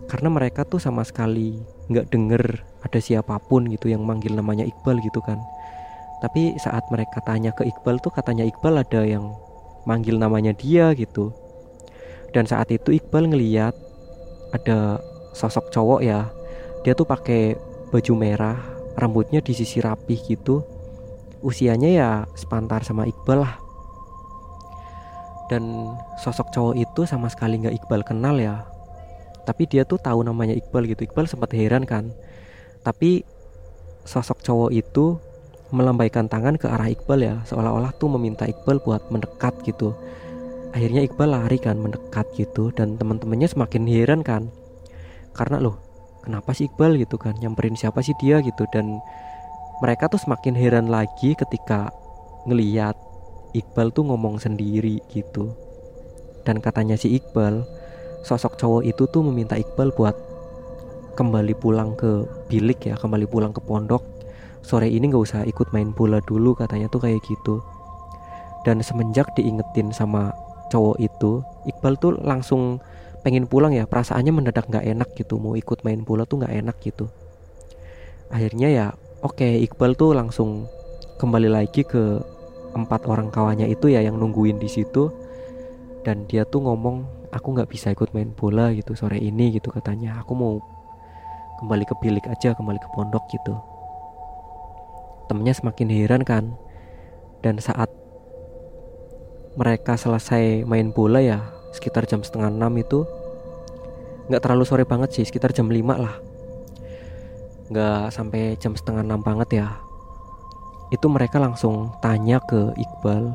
Karena 0.06 0.30
mereka 0.30 0.62
tuh 0.62 0.78
sama 0.78 1.02
sekali 1.02 1.58
nggak 1.90 2.06
denger 2.14 2.62
ada 2.86 2.98
siapa 3.02 3.34
pun 3.42 3.66
gitu 3.66 3.90
yang 3.90 4.06
manggil 4.06 4.30
namanya 4.38 4.62
Iqbal 4.62 5.02
gitu 5.02 5.18
kan 5.18 5.42
tapi 6.22 6.54
saat 6.54 6.86
mereka 6.86 7.18
tanya 7.26 7.50
ke 7.50 7.66
Iqbal 7.66 7.98
tuh 7.98 8.14
katanya 8.14 8.46
Iqbal 8.46 8.78
ada 8.78 9.02
yang 9.02 9.34
manggil 9.82 10.14
namanya 10.22 10.54
dia 10.54 10.94
gitu. 10.94 11.34
Dan 12.30 12.46
saat 12.46 12.70
itu 12.70 12.94
Iqbal 12.94 13.26
ngeliat 13.26 13.74
ada 14.54 15.02
sosok 15.34 15.74
cowok 15.74 16.00
ya. 16.06 16.30
Dia 16.86 16.94
tuh 16.94 17.10
pakai 17.10 17.58
baju 17.90 18.12
merah 18.14 18.54
rambutnya 18.94 19.42
disisir 19.42 19.82
rapih 19.82 20.22
gitu. 20.30 20.62
Usianya 21.42 21.90
ya 21.90 22.10
sepantar 22.38 22.86
sama 22.86 23.02
Iqbal 23.10 23.42
lah. 23.42 23.58
Dan 25.50 25.90
sosok 26.22 26.54
cowok 26.54 26.74
itu 26.78 27.02
sama 27.02 27.26
sekali 27.26 27.58
nggak 27.66 27.82
Iqbal 27.82 28.06
kenal 28.06 28.38
ya. 28.38 28.62
Tapi 29.42 29.66
dia 29.66 29.82
tuh 29.82 29.98
tahu 29.98 30.22
namanya 30.22 30.54
Iqbal 30.54 30.86
gitu. 30.86 31.02
Iqbal 31.02 31.26
sempat 31.26 31.50
heran 31.50 31.82
kan. 31.82 32.14
Tapi 32.86 33.26
sosok 34.06 34.38
cowok 34.38 34.70
itu 34.70 35.18
melambaikan 35.72 36.28
tangan 36.28 36.60
ke 36.60 36.68
arah 36.68 36.92
Iqbal 36.92 37.20
ya. 37.24 37.36
Seolah-olah 37.48 37.96
tuh 37.96 38.12
meminta 38.12 38.44
Iqbal 38.44 38.84
buat 38.84 39.08
mendekat 39.08 39.64
gitu. 39.64 39.96
Akhirnya 40.76 41.00
Iqbal 41.02 41.32
lari 41.32 41.56
kan 41.56 41.80
mendekat 41.80 42.28
gitu. 42.36 42.68
Dan 42.76 43.00
teman-temannya 43.00 43.48
semakin 43.48 43.88
heran 43.88 44.20
kan. 44.20 44.52
Karena 45.32 45.58
loh 45.58 45.80
kenapa 46.20 46.52
sih 46.52 46.68
Iqbal? 46.68 47.00
gitu 47.00 47.16
kan. 47.16 47.34
Nyamperin 47.40 47.74
siapa 47.74 48.04
sih 48.04 48.12
dia? 48.20 48.44
gitu. 48.44 48.68
Dan 48.68 49.00
mereka 49.80 50.06
tuh 50.12 50.20
semakin 50.20 50.54
heran 50.54 50.86
lagi 50.92 51.32
ketika 51.32 51.88
ngeliat 52.44 52.94
Iqbal 53.56 53.90
tuh 53.96 54.04
ngomong 54.12 54.36
sendiri 54.38 55.00
gitu. 55.08 55.56
Dan 56.44 56.60
katanya 56.60 57.00
si 57.00 57.16
Iqbal 57.16 57.64
sosok 58.22 58.60
cowok 58.60 58.82
itu 58.84 59.08
tuh 59.08 59.24
meminta 59.24 59.56
Iqbal 59.56 59.90
buat 59.96 60.14
kembali 61.12 61.54
pulang 61.60 61.92
ke 61.92 62.24
bilik 62.48 62.88
ya 62.88 62.96
kembali 62.96 63.28
pulang 63.28 63.52
ke 63.52 63.60
pondok 63.60 64.00
sore 64.62 64.86
ini 64.86 65.10
nggak 65.10 65.24
usah 65.26 65.42
ikut 65.44 65.74
main 65.74 65.90
bola 65.90 66.22
dulu 66.22 66.54
katanya 66.54 66.86
tuh 66.86 67.02
kayak 67.02 67.20
gitu. 67.26 67.60
Dan 68.62 68.78
semenjak 68.78 69.34
diingetin 69.34 69.90
sama 69.90 70.30
cowok 70.70 70.96
itu 71.02 71.42
Iqbal 71.66 71.98
tuh 71.98 72.14
langsung 72.22 72.78
pengen 73.26 73.46
pulang 73.46 73.74
ya 73.74 73.86
perasaannya 73.86 74.32
mendadak 74.34 74.66
nggak 74.70 74.86
enak 74.86 75.08
gitu 75.14 75.38
mau 75.38 75.54
ikut 75.54 75.82
main 75.86 76.02
bola 76.06 76.22
tuh 76.24 76.42
nggak 76.42 76.54
enak 76.62 76.76
gitu. 76.80 77.10
Akhirnya 78.30 78.70
ya 78.70 78.86
oke 79.20 79.42
okay, 79.42 79.60
Iqbal 79.66 79.98
tuh 79.98 80.14
langsung 80.14 80.70
kembali 81.18 81.50
lagi 81.50 81.82
ke 81.82 82.22
empat 82.72 83.04
orang 83.04 83.28
kawannya 83.28 83.68
itu 83.68 83.92
ya 83.92 84.00
yang 84.00 84.16
nungguin 84.16 84.62
di 84.62 84.70
situ. 84.70 85.10
Dan 86.02 86.26
dia 86.26 86.42
tuh 86.42 86.62
ngomong 86.66 87.30
aku 87.30 87.54
nggak 87.54 87.70
bisa 87.70 87.94
ikut 87.94 88.10
main 88.14 88.30
bola 88.34 88.70
gitu 88.74 88.94
sore 88.94 89.18
ini 89.18 89.54
gitu 89.58 89.74
katanya. 89.74 90.22
Aku 90.22 90.34
mau 90.38 90.58
kembali 91.62 91.86
ke 91.86 91.94
bilik 92.02 92.26
aja 92.26 92.54
kembali 92.58 92.78
ke 92.78 92.90
pondok 92.90 93.22
gitu 93.30 93.54
temennya 95.32 95.56
semakin 95.56 95.88
heran 95.88 96.22
kan. 96.22 96.52
Dan 97.40 97.56
saat 97.56 97.88
mereka 99.56 99.96
selesai 99.96 100.68
main 100.68 100.92
bola 100.92 101.24
ya 101.24 101.40
sekitar 101.72 102.04
jam 102.04 102.20
setengah 102.20 102.52
enam 102.52 102.72
itu 102.76 103.08
nggak 104.28 104.44
terlalu 104.44 104.64
sore 104.68 104.84
banget 104.84 105.16
sih 105.16 105.24
sekitar 105.24 105.56
jam 105.56 105.72
lima 105.72 105.96
lah. 105.96 106.14
Nggak 107.72 108.12
sampai 108.12 108.60
jam 108.60 108.76
setengah 108.76 109.00
enam 109.00 109.24
banget 109.24 109.64
ya. 109.64 109.68
Itu 110.92 111.08
mereka 111.08 111.40
langsung 111.40 111.96
tanya 112.04 112.36
ke 112.44 112.76
Iqbal 112.76 113.32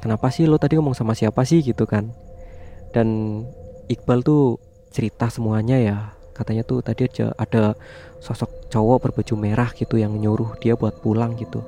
kenapa 0.00 0.32
sih 0.32 0.48
lo 0.48 0.56
tadi 0.56 0.80
ngomong 0.80 0.96
sama 0.96 1.12
siapa 1.12 1.44
sih? 1.44 1.60
gitu 1.60 1.84
kan. 1.84 2.10
Dan 2.96 3.40
Iqbal 3.92 4.24
tuh 4.24 4.58
cerita 4.90 5.30
semuanya 5.30 5.78
ya 5.78 5.98
katanya 6.40 6.64
tuh 6.64 6.80
tadi 6.80 7.04
aja 7.04 7.36
ada 7.36 7.76
sosok 8.24 8.72
cowok 8.72 9.12
berbaju 9.12 9.34
merah 9.36 9.68
gitu 9.76 10.00
yang 10.00 10.16
nyuruh 10.16 10.56
dia 10.56 10.72
buat 10.72 10.96
pulang 11.04 11.36
gitu. 11.36 11.60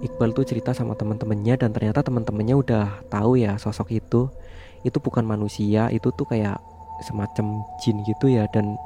Iqbal 0.00 0.32
tuh 0.32 0.44
cerita 0.48 0.72
sama 0.72 0.96
teman-temannya 0.96 1.60
dan 1.60 1.72
ternyata 1.72 2.00
teman-temannya 2.00 2.56
udah 2.56 2.84
tahu 3.08 3.40
ya 3.40 3.56
sosok 3.56 3.96
itu. 3.96 4.28
Itu 4.84 4.96
bukan 5.00 5.24
manusia 5.24 5.92
itu 5.92 6.08
tuh 6.12 6.24
kayak 6.24 6.56
semacam 7.04 7.64
jin 7.80 8.00
gitu 8.04 8.28
ya 8.28 8.44
dan 8.52 8.76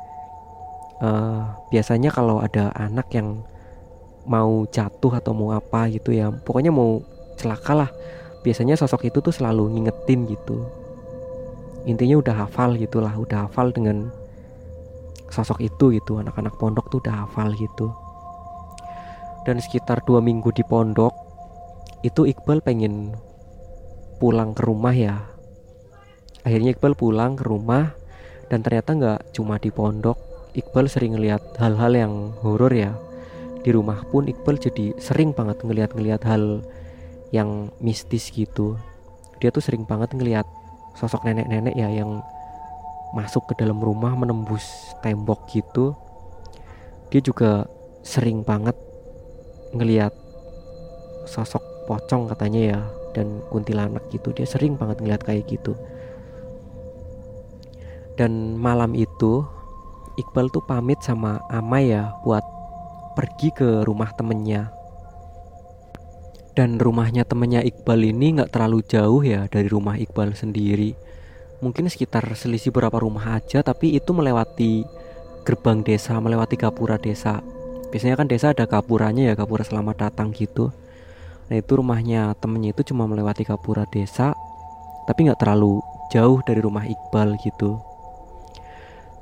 uh, 1.03 1.55
biasanya 1.71 2.11
kalau 2.15 2.43
ada 2.43 2.71
anak 2.75 3.11
yang 3.15 3.43
mau 4.27 4.67
jatuh 4.71 5.19
atau 5.19 5.35
mau 5.35 5.51
apa 5.55 5.91
gitu 5.91 6.15
ya 6.15 6.31
pokoknya 6.31 6.75
mau 6.75 7.03
celaka 7.39 7.87
lah. 7.87 7.91
Biasanya 8.43 8.75
sosok 8.75 9.07
itu 9.07 9.19
tuh 9.23 9.35
selalu 9.35 9.71
ngingetin 9.71 10.27
gitu. 10.27 10.67
Intinya 11.87 12.19
udah 12.19 12.35
hafal 12.45 12.75
gitulah 12.75 13.15
udah 13.15 13.47
hafal 13.47 13.71
dengan 13.71 14.11
sosok 15.33 15.61
itu 15.65 15.95
gitu 15.95 16.21
anak-anak 16.21 16.57
pondok 16.61 16.89
tuh 16.93 16.99
udah 17.05 17.25
hafal 17.25 17.53
gitu. 17.57 17.93
Dan 19.45 19.61
sekitar 19.61 20.01
dua 20.09 20.25
minggu 20.25 20.49
di 20.57 20.65
pondok 20.65 21.13
itu 22.05 22.29
Iqbal 22.29 22.65
pengen 22.65 23.13
pulang 24.21 24.57
ke 24.57 24.63
rumah 24.65 24.93
ya. 24.97 25.25
Akhirnya 26.45 26.77
Iqbal 26.77 26.97
pulang 26.97 27.37
ke 27.37 27.45
rumah 27.45 27.93
dan 28.49 28.61
ternyata 28.65 28.97
nggak 28.97 29.21
cuma 29.37 29.57
di 29.61 29.69
pondok. 29.73 30.17
Iqbal 30.55 30.87
sering 30.87 31.17
ngeliat 31.17 31.43
hal-hal 31.61 31.93
yang 31.93 32.15
horor 32.41 32.73
ya. 32.73 32.93
Di 33.65 33.73
rumah 33.73 34.05
pun 34.09 34.29
Iqbal 34.29 34.61
jadi 34.61 34.97
sering 35.01 35.33
banget 35.33 35.65
ngeliat-ngeliat 35.65 36.23
hal 36.25 36.65
yang 37.33 37.73
mistis 37.81 38.29
gitu. 38.31 38.77
Dia 39.41 39.49
tuh 39.51 39.65
sering 39.65 39.89
banget 39.89 40.13
ngeliat 40.13 40.47
sosok 40.95 41.27
nenek-nenek 41.27 41.75
ya 41.75 41.91
yang 41.91 42.23
masuk 43.15 43.55
ke 43.55 43.63
dalam 43.63 43.79
rumah 43.79 44.13
menembus 44.19 44.67
tembok 45.01 45.47
gitu 45.55 45.95
dia 47.15 47.23
juga 47.23 47.63
sering 48.03 48.43
banget 48.43 48.75
ngeliat 49.71 50.11
sosok 51.31 51.63
pocong 51.87 52.27
katanya 52.27 52.61
ya 52.75 52.81
dan 53.15 53.39
kuntilanak 53.55 54.03
gitu. 54.11 54.35
Dia 54.35 54.51
sering 54.51 54.75
banget 54.75 54.99
ngeliat 54.99 55.23
kayak 55.23 55.47
gitu. 55.47 55.79
Dan 58.19 58.59
malam 58.59 58.99
itu 58.99 59.47
Iqbal 60.15 60.47
tuh 60.51 60.63
pamit 60.67 61.03
sama 61.03 61.43
Amai 61.51 61.91
ya 61.91 62.15
buat 62.23 62.43
pergi 63.19 63.55
ke 63.55 63.83
rumah 63.83 64.11
temennya. 64.15 64.71
Dan 66.55 66.79
rumahnya 66.83 67.27
temennya 67.27 67.63
Iqbal 67.63 68.11
ini 68.11 68.43
nggak 68.43 68.55
terlalu 68.55 68.83
jauh 68.87 69.23
ya 69.23 69.51
dari 69.51 69.67
rumah 69.67 69.99
Iqbal 69.99 70.39
sendiri 70.39 71.14
mungkin 71.65 71.89
sekitar 71.89 72.29
selisih 72.37 72.69
berapa 72.69 73.01
rumah 73.01 73.41
aja 73.41 73.65
tapi 73.65 73.97
itu 73.97 74.13
melewati 74.13 74.85
gerbang 75.49 75.81
desa 75.81 76.21
melewati 76.21 76.61
gapura 76.61 77.01
desa. 77.01 77.41
Biasanya 77.89 78.21
kan 78.21 78.29
desa 78.29 78.53
ada 78.53 78.69
gapuranya 78.69 79.33
ya 79.33 79.33
gapura 79.33 79.65
selamat 79.65 80.09
datang 80.09 80.29
gitu. 80.37 80.69
Nah 81.49 81.57
itu 81.57 81.73
rumahnya 81.81 82.37
temennya 82.37 82.77
itu 82.77 82.93
cuma 82.93 83.09
melewati 83.09 83.49
gapura 83.49 83.89
desa 83.89 84.37
tapi 85.09 85.25
nggak 85.25 85.41
terlalu 85.41 85.81
jauh 86.13 86.45
dari 86.45 86.61
rumah 86.61 86.85
Iqbal 86.85 87.41
gitu. 87.41 87.81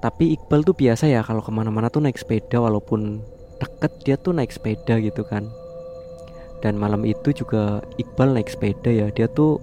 Tapi 0.03 0.35
Iqbal 0.35 0.67
tuh 0.67 0.75
biasa 0.75 1.07
ya 1.07 1.23
kalau 1.23 1.47
ke 1.47 1.55
mana-mana 1.55 1.87
tuh 1.87 2.03
naik 2.03 2.19
sepeda 2.19 2.59
walaupun 2.59 3.23
deket 3.63 3.93
dia 4.03 4.17
tuh 4.19 4.35
naik 4.35 4.51
sepeda 4.51 4.99
gitu 4.99 5.23
kan. 5.23 5.47
Dan 6.63 6.79
malam 6.79 7.07
itu 7.07 7.31
juga 7.31 7.83
Iqbal 7.99 8.35
naik 8.35 8.51
sepeda 8.51 8.91
ya 8.91 9.11
dia 9.15 9.31
tuh 9.31 9.63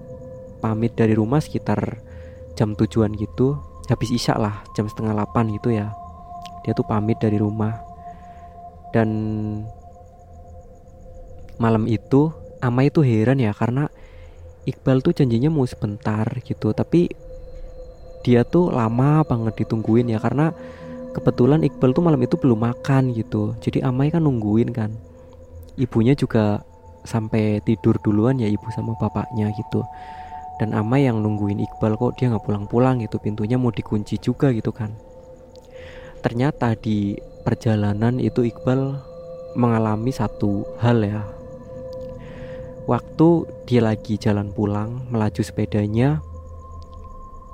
pamit 0.59 0.95
dari 0.95 1.15
rumah 1.15 1.39
sekitar 1.39 2.03
jam 2.59 2.75
tujuan 2.75 3.15
gitu 3.15 3.55
habis 3.87 4.11
isya 4.11 4.35
lah 4.35 4.59
jam 4.75 4.83
setengah 4.91 5.15
delapan 5.15 5.45
gitu 5.55 5.71
ya. 5.71 5.87
Dia 6.67 6.75
tuh 6.75 6.83
pamit 6.83 7.15
dari 7.23 7.39
rumah. 7.39 7.79
Dan 8.91 9.09
malam 11.55 11.87
itu 11.87 12.35
Amai 12.59 12.91
itu 12.91 12.99
heran 12.99 13.39
ya 13.39 13.55
karena 13.55 13.87
Iqbal 14.67 14.99
tuh 14.99 15.15
janjinya 15.15 15.47
mau 15.47 15.63
sebentar 15.63 16.27
gitu 16.43 16.75
tapi 16.75 17.07
dia 18.27 18.43
tuh 18.43 18.67
lama 18.75 19.23
banget 19.23 19.63
ditungguin 19.63 20.11
ya 20.11 20.19
karena 20.19 20.51
kebetulan 21.15 21.63
Iqbal 21.63 21.95
tuh 21.95 22.03
malam 22.03 22.19
itu 22.19 22.35
belum 22.35 22.59
makan 22.59 23.15
gitu. 23.15 23.55
Jadi 23.63 23.79
Amai 23.79 24.11
kan 24.11 24.27
nungguin 24.27 24.75
kan. 24.75 24.91
Ibunya 25.79 26.11
juga 26.11 26.59
sampai 27.07 27.63
tidur 27.63 27.95
duluan 28.03 28.35
ya 28.35 28.51
ibu 28.51 28.67
sama 28.75 28.91
bapaknya 28.99 29.47
gitu 29.55 29.87
dan 30.59 30.75
Amai 30.75 31.07
yang 31.07 31.23
nungguin 31.23 31.63
Iqbal 31.63 31.95
kok 31.95 32.19
dia 32.19 32.27
nggak 32.29 32.43
pulang-pulang 32.43 32.99
gitu 32.99 33.15
pintunya 33.17 33.55
mau 33.55 33.71
dikunci 33.71 34.19
juga 34.19 34.51
gitu 34.51 34.75
kan. 34.75 34.91
Ternyata 36.19 36.75
di 36.75 37.15
perjalanan 37.47 38.19
itu 38.19 38.43
Iqbal 38.43 38.99
mengalami 39.55 40.11
satu 40.11 40.67
hal 40.83 40.99
ya. 41.01 41.23
Waktu 42.85 43.27
dia 43.65 43.81
lagi 43.85 44.19
jalan 44.19 44.51
pulang 44.51 45.07
melaju 45.07 45.39
sepedanya 45.39 46.19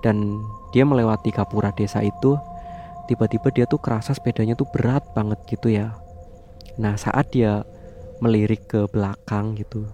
dan 0.02 0.42
dia 0.74 0.84
melewati 0.84 1.30
kapura 1.30 1.70
desa 1.72 2.02
itu 2.02 2.36
tiba-tiba 3.06 3.54
dia 3.54 3.66
tuh 3.70 3.78
kerasa 3.78 4.18
sepedanya 4.18 4.58
tuh 4.58 4.66
berat 4.74 5.06
banget 5.14 5.38
gitu 5.46 5.70
ya. 5.70 5.94
Nah 6.82 6.98
saat 6.98 7.30
dia 7.30 7.62
melirik 8.24 8.72
ke 8.72 8.88
belakang 8.90 9.60
gitu 9.60 9.86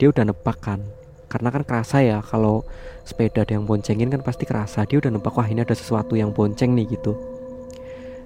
dia 0.00 0.08
udah 0.08 0.24
nebak 0.32 0.56
kan 0.64 0.80
karena 1.30 1.54
kan 1.54 1.62
kerasa 1.62 2.02
ya 2.02 2.18
kalau 2.26 2.66
sepeda 3.06 3.46
ada 3.46 3.54
yang 3.54 3.64
boncengin 3.64 4.10
kan 4.10 4.20
pasti 4.26 4.42
kerasa. 4.42 4.82
Dia 4.82 4.98
udah 4.98 5.14
nebak 5.14 5.38
wah 5.38 5.46
ini 5.46 5.62
ada 5.62 5.78
sesuatu 5.78 6.18
yang 6.18 6.34
bonceng 6.34 6.74
nih 6.74 6.98
gitu. 6.98 7.14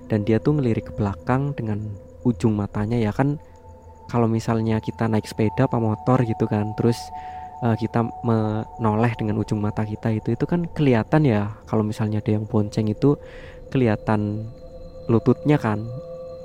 Dan 0.09 0.25
dia 0.25 0.41
tuh 0.41 0.57
ngelirik 0.57 0.89
ke 0.89 0.93
belakang 0.97 1.53
dengan 1.53 1.85
ujung 2.25 2.57
matanya 2.57 2.97
ya. 2.97 3.13
Kan 3.13 3.37
kalau 4.09 4.25
misalnya 4.25 4.81
kita 4.81 5.05
naik 5.05 5.29
sepeda 5.29 5.69
apa 5.69 5.77
motor 5.77 6.25
gitu 6.25 6.45
kan 6.49 6.73
terus 6.77 6.97
uh, 7.65 7.77
kita 7.77 8.05
menoleh 8.25 9.13
dengan 9.17 9.41
ujung 9.41 9.61
mata 9.61 9.85
kita 9.85 10.13
itu 10.13 10.33
itu 10.33 10.45
kan 10.49 10.65
kelihatan 10.73 11.29
ya. 11.29 11.53
Kalau 11.69 11.85
misalnya 11.85 12.25
ada 12.25 12.33
yang 12.33 12.49
bonceng 12.49 12.89
itu 12.89 13.21
kelihatan 13.69 14.49
lututnya 15.13 15.61
kan. 15.61 15.85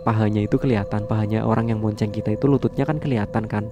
Pahanya 0.03 0.43
itu 0.43 0.55
kelihatan 0.55 1.07
pahanya 1.07 1.43
orang 1.43 1.71
yang 1.71 1.79
bonceng 1.83 2.11
kita 2.11 2.35
itu 2.35 2.47
lututnya 2.51 2.83
kan 2.83 2.99
kelihatan 2.99 3.47
kan. 3.47 3.67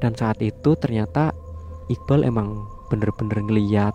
Dan 0.00 0.16
saat 0.16 0.40
itu 0.40 0.76
ternyata 0.80 1.36
Iqbal 1.90 2.22
emang 2.22 2.70
bener-bener 2.86 3.42
ngeliat. 3.42 3.90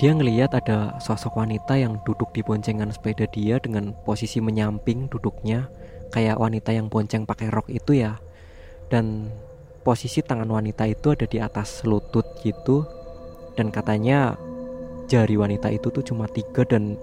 Dia 0.00 0.16
ngeliat 0.16 0.56
ada 0.56 0.96
sosok 0.96 1.36
wanita 1.36 1.76
yang 1.76 2.00
duduk 2.08 2.32
di 2.32 2.40
boncengan 2.40 2.88
sepeda 2.88 3.28
dia 3.28 3.60
dengan 3.60 3.92
posisi 4.08 4.40
menyamping 4.40 5.12
duduknya 5.12 5.68
kayak 6.08 6.40
wanita 6.40 6.72
yang 6.72 6.88
bonceng 6.88 7.28
pakai 7.28 7.52
rok 7.52 7.68
itu 7.68 8.00
ya. 8.00 8.16
Dan 8.88 9.28
posisi 9.84 10.24
tangan 10.24 10.48
wanita 10.48 10.88
itu 10.88 11.12
ada 11.12 11.28
di 11.28 11.36
atas 11.36 11.84
lutut 11.84 12.24
gitu. 12.40 12.88
Dan 13.60 13.68
katanya 13.68 14.36
jari 15.04 15.36
wanita 15.36 15.68
itu 15.68 15.92
tuh 15.92 16.04
cuma 16.04 16.24
tiga 16.32 16.64
dan 16.64 16.96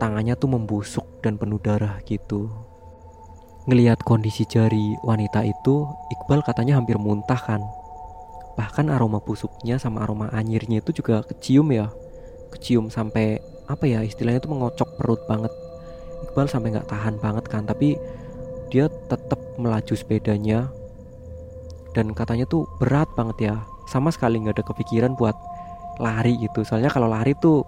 tangannya 0.00 0.32
tuh 0.36 0.48
membusuk 0.48 1.04
dan 1.20 1.36
penuh 1.36 1.60
darah 1.60 2.00
gitu. 2.08 2.48
Ngelihat 3.68 4.00
kondisi 4.00 4.48
jari 4.48 4.96
wanita 5.04 5.44
itu 5.44 5.84
Iqbal 6.12 6.40
katanya 6.40 6.80
hampir 6.80 6.96
muntah 6.96 7.40
kan 7.40 7.60
bahkan 8.56 8.88
aroma 8.88 9.20
busuknya 9.20 9.76
sama 9.76 10.02
aroma 10.02 10.32
anyirnya 10.32 10.80
itu 10.80 10.90
juga 10.96 11.20
kecium 11.28 11.68
ya. 11.70 11.92
Kecium 12.56 12.88
sampai 12.88 13.38
apa 13.68 13.84
ya 13.84 14.00
istilahnya 14.00 14.40
itu 14.40 14.50
mengocok 14.50 14.96
perut 14.96 15.20
banget. 15.28 15.52
Iqbal 16.26 16.48
sampai 16.48 16.72
nggak 16.72 16.88
tahan 16.88 17.20
banget 17.20 17.44
kan 17.52 17.68
tapi 17.68 18.00
dia 18.72 18.88
tetap 19.12 19.38
melaju 19.60 19.92
sepedanya. 19.92 20.72
Dan 21.92 22.16
katanya 22.16 22.48
tuh 22.48 22.64
berat 22.80 23.08
banget 23.12 23.52
ya. 23.52 23.56
Sama 23.86 24.08
sekali 24.08 24.40
nggak 24.40 24.56
ada 24.60 24.64
kepikiran 24.64 25.12
buat 25.14 25.36
lari 26.00 26.40
gitu. 26.40 26.64
Soalnya 26.64 26.88
kalau 26.88 27.06
lari 27.12 27.36
tuh 27.36 27.62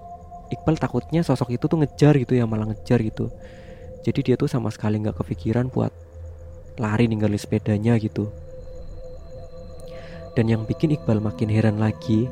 Iqbal 0.49 0.81
takutnya 0.81 1.21
sosok 1.21 1.53
itu 1.53 1.69
tuh 1.69 1.77
ngejar 1.85 2.17
gitu 2.17 2.33
ya 2.33 2.49
malah 2.49 2.73
ngejar 2.73 3.05
gitu. 3.05 3.29
Jadi 4.01 4.33
dia 4.33 4.37
tuh 4.41 4.49
sama 4.49 4.73
sekali 4.73 4.97
nggak 4.97 5.21
kepikiran 5.21 5.69
buat 5.69 5.93
lari 6.81 7.05
ninggalin 7.11 7.37
sepedanya 7.37 7.99
gitu 8.01 8.48
dan 10.37 10.51
yang 10.51 10.63
bikin 10.69 10.95
Iqbal 10.95 11.23
makin 11.23 11.49
heran 11.49 11.81
lagi 11.81 12.29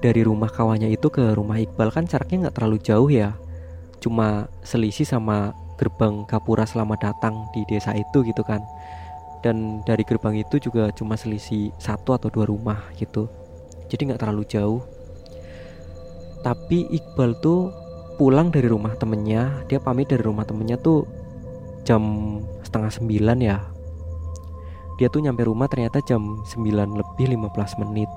dari 0.00 0.22
rumah 0.22 0.52
kawannya 0.52 0.92
itu 0.92 1.08
ke 1.08 1.34
rumah 1.34 1.56
Iqbal 1.58 1.90
kan 1.90 2.04
jaraknya 2.04 2.48
nggak 2.48 2.56
terlalu 2.56 2.78
jauh 2.82 3.08
ya. 3.08 3.34
Cuma 3.98 4.46
selisih 4.62 5.08
sama 5.08 5.56
gerbang 5.80 6.24
Gapura 6.28 6.68
selamat 6.68 7.12
datang 7.12 7.48
di 7.56 7.64
desa 7.68 7.96
itu 7.96 8.22
gitu 8.22 8.44
kan. 8.44 8.62
Dan 9.40 9.82
dari 9.84 10.02
gerbang 10.02 10.36
itu 10.40 10.58
juga 10.58 10.90
cuma 10.92 11.14
selisih 11.16 11.72
satu 11.80 12.16
atau 12.16 12.28
dua 12.30 12.46
rumah 12.48 12.80
gitu. 12.96 13.28
Jadi 13.88 14.12
nggak 14.12 14.20
terlalu 14.20 14.44
jauh. 14.46 14.82
Tapi 16.44 16.86
Iqbal 16.92 17.38
tuh 17.42 17.72
pulang 18.20 18.52
dari 18.52 18.68
rumah 18.70 18.94
temennya. 18.94 19.66
Dia 19.66 19.82
pamit 19.82 20.08
dari 20.08 20.22
rumah 20.22 20.46
temennya 20.46 20.78
tuh 20.78 21.04
jam 21.86 22.02
setengah 22.66 22.90
sembilan 22.90 23.38
ya 23.38 23.75
dia 24.96 25.12
tuh 25.12 25.20
nyampe 25.20 25.44
rumah 25.44 25.68
ternyata 25.68 26.00
jam 26.00 26.40
9 26.48 26.64
lebih 26.72 27.26
15 27.36 27.82
menit. 27.84 28.08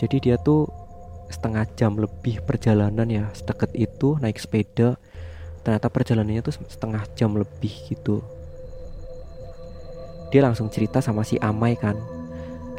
Jadi 0.00 0.16
dia 0.30 0.36
tuh 0.40 0.64
setengah 1.28 1.68
jam 1.76 2.00
lebih 2.00 2.40
perjalanan 2.48 3.04
ya 3.04 3.28
sedekat 3.36 3.76
itu 3.76 4.16
naik 4.16 4.40
sepeda. 4.40 4.96
Ternyata 5.60 5.92
perjalanannya 5.92 6.40
tuh 6.40 6.56
setengah 6.56 7.04
jam 7.12 7.36
lebih 7.36 7.72
gitu. 7.92 8.24
Dia 10.32 10.44
langsung 10.44 10.72
cerita 10.72 11.04
sama 11.04 11.20
si 11.20 11.36
Amai 11.36 11.76
kan. 11.76 11.96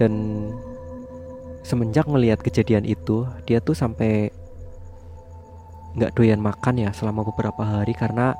Dan 0.02 0.14
semenjak 1.62 2.10
ngelihat 2.10 2.42
kejadian 2.42 2.90
itu 2.90 3.30
dia 3.46 3.62
tuh 3.62 3.78
sampai 3.78 4.34
nggak 5.94 6.18
doyan 6.18 6.42
makan 6.42 6.82
ya 6.82 6.90
selama 6.96 7.22
beberapa 7.28 7.62
hari 7.62 7.94
karena 7.94 8.34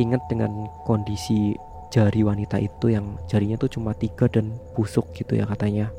inget 0.00 0.20
dengan 0.30 0.70
kondisi 0.88 1.56
jari 1.92 2.24
wanita 2.24 2.56
itu 2.56 2.88
yang 2.88 3.20
jarinya 3.28 3.60
tuh 3.60 3.68
cuma 3.68 3.92
tiga 3.92 4.24
dan 4.32 4.56
busuk 4.72 5.12
gitu 5.12 5.36
ya 5.36 5.44
katanya. 5.44 5.92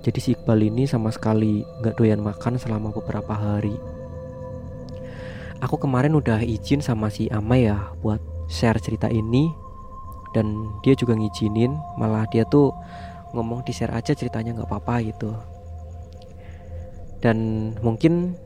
Jadi 0.00 0.18
si 0.24 0.28
Iqbal 0.32 0.64
ini 0.64 0.88
sama 0.88 1.12
sekali 1.12 1.60
nggak 1.84 2.00
doyan 2.00 2.24
makan 2.24 2.56
selama 2.56 2.88
beberapa 2.96 3.36
hari. 3.36 3.76
Aku 5.60 5.76
kemarin 5.76 6.16
udah 6.16 6.40
izin 6.40 6.80
sama 6.80 7.12
si 7.12 7.28
Amai 7.28 7.68
ya 7.68 7.92
buat 8.00 8.22
share 8.48 8.80
cerita 8.80 9.12
ini 9.12 9.52
dan 10.32 10.72
dia 10.80 10.96
juga 10.96 11.12
ngizinin 11.12 11.76
malah 12.00 12.24
dia 12.32 12.48
tuh 12.48 12.72
ngomong 13.36 13.66
di 13.68 13.76
share 13.76 13.92
aja 13.92 14.16
ceritanya 14.16 14.56
nggak 14.56 14.70
apa-apa 14.72 15.04
gitu. 15.04 15.36
Dan 17.20 17.70
mungkin 17.84 18.38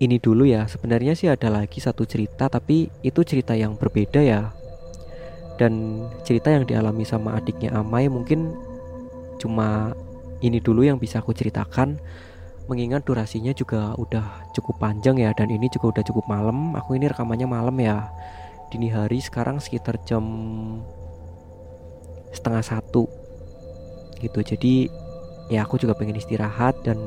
ini 0.00 0.16
dulu 0.16 0.48
ya 0.48 0.64
sebenarnya 0.64 1.12
sih 1.12 1.28
ada 1.28 1.52
lagi 1.52 1.82
satu 1.82 2.08
cerita 2.08 2.48
tapi 2.48 2.88
itu 3.04 3.20
cerita 3.26 3.52
yang 3.58 3.74
berbeda 3.74 4.22
ya 4.22 4.54
dan 5.56 6.04
cerita 6.22 6.52
yang 6.52 6.68
dialami 6.68 7.02
sama 7.04 7.36
adiknya 7.40 7.72
Amai 7.72 8.08
mungkin 8.12 8.52
cuma 9.36 9.92
ini 10.44 10.60
dulu 10.60 10.84
yang 10.84 11.00
bisa 11.00 11.20
aku 11.20 11.32
ceritakan. 11.32 11.98
Mengingat 12.66 13.06
durasinya 13.06 13.54
juga 13.54 13.94
udah 13.94 14.50
cukup 14.50 14.82
panjang 14.82 15.22
ya 15.22 15.30
dan 15.38 15.54
ini 15.54 15.70
juga 15.70 15.96
udah 15.96 16.02
cukup 16.02 16.26
malam. 16.26 16.74
Aku 16.74 16.98
ini 16.98 17.06
rekamannya 17.06 17.46
malam 17.46 17.76
ya. 17.78 18.10
Dini 18.74 18.90
hari 18.90 19.22
sekarang 19.22 19.62
sekitar 19.62 20.02
jam 20.02 20.24
setengah 22.34 22.66
satu 22.66 23.06
gitu. 24.18 24.42
Jadi 24.42 24.90
ya 25.46 25.62
aku 25.62 25.78
juga 25.78 25.94
pengen 25.94 26.18
istirahat 26.18 26.74
dan 26.82 26.98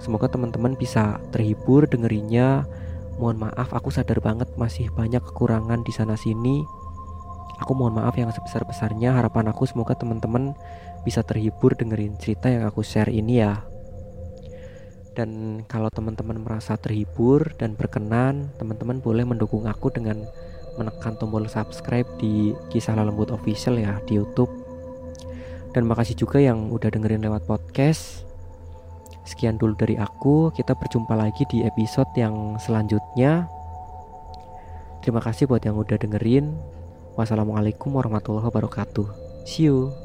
semoga 0.00 0.32
teman-teman 0.32 0.72
bisa 0.72 1.20
terhibur 1.36 1.84
dengerinnya. 1.84 2.64
Mohon 3.20 3.52
maaf 3.52 3.76
aku 3.76 3.92
sadar 3.92 4.18
banget 4.24 4.48
masih 4.56 4.88
banyak 4.90 5.20
kekurangan 5.20 5.84
di 5.84 5.92
sana 5.94 6.18
sini 6.18 6.64
Aku 7.62 7.72
mohon 7.72 7.96
maaf 7.96 8.18
yang 8.18 8.28
sebesar-besarnya 8.34 9.14
harapan 9.14 9.48
aku 9.50 9.64
semoga 9.64 9.94
teman-teman 9.94 10.52
bisa 11.06 11.22
terhibur 11.22 11.78
dengerin 11.78 12.18
cerita 12.18 12.50
yang 12.50 12.66
aku 12.66 12.82
share 12.82 13.12
ini 13.12 13.44
ya. 13.44 13.62
Dan 15.14 15.62
kalau 15.70 15.86
teman-teman 15.94 16.42
merasa 16.42 16.74
terhibur 16.74 17.54
dan 17.54 17.78
berkenan, 17.78 18.50
teman-teman 18.58 18.98
boleh 18.98 19.22
mendukung 19.22 19.70
aku 19.70 19.94
dengan 19.94 20.26
menekan 20.74 21.14
tombol 21.14 21.46
subscribe 21.46 22.06
di 22.18 22.50
Kisah 22.74 22.98
Lembut 22.98 23.30
Official 23.30 23.78
ya 23.78 24.02
di 24.10 24.18
YouTube. 24.18 24.50
Dan 25.70 25.86
makasih 25.86 26.18
juga 26.18 26.42
yang 26.42 26.70
udah 26.74 26.90
dengerin 26.90 27.22
lewat 27.22 27.46
podcast. 27.46 28.26
Sekian 29.22 29.56
dulu 29.56 29.78
dari 29.78 29.94
aku, 29.94 30.50
kita 30.50 30.74
berjumpa 30.74 31.14
lagi 31.14 31.46
di 31.46 31.62
episode 31.62 32.10
yang 32.18 32.58
selanjutnya. 32.58 33.46
Terima 35.00 35.22
kasih 35.22 35.46
buat 35.46 35.62
yang 35.62 35.78
udah 35.78 35.96
dengerin. 35.96 36.54
Wassalamualaikum 37.14 37.94
warahmatullahi 37.94 38.50
wabarakatuh. 38.50 39.06
See 39.46 39.70
you. 39.70 40.03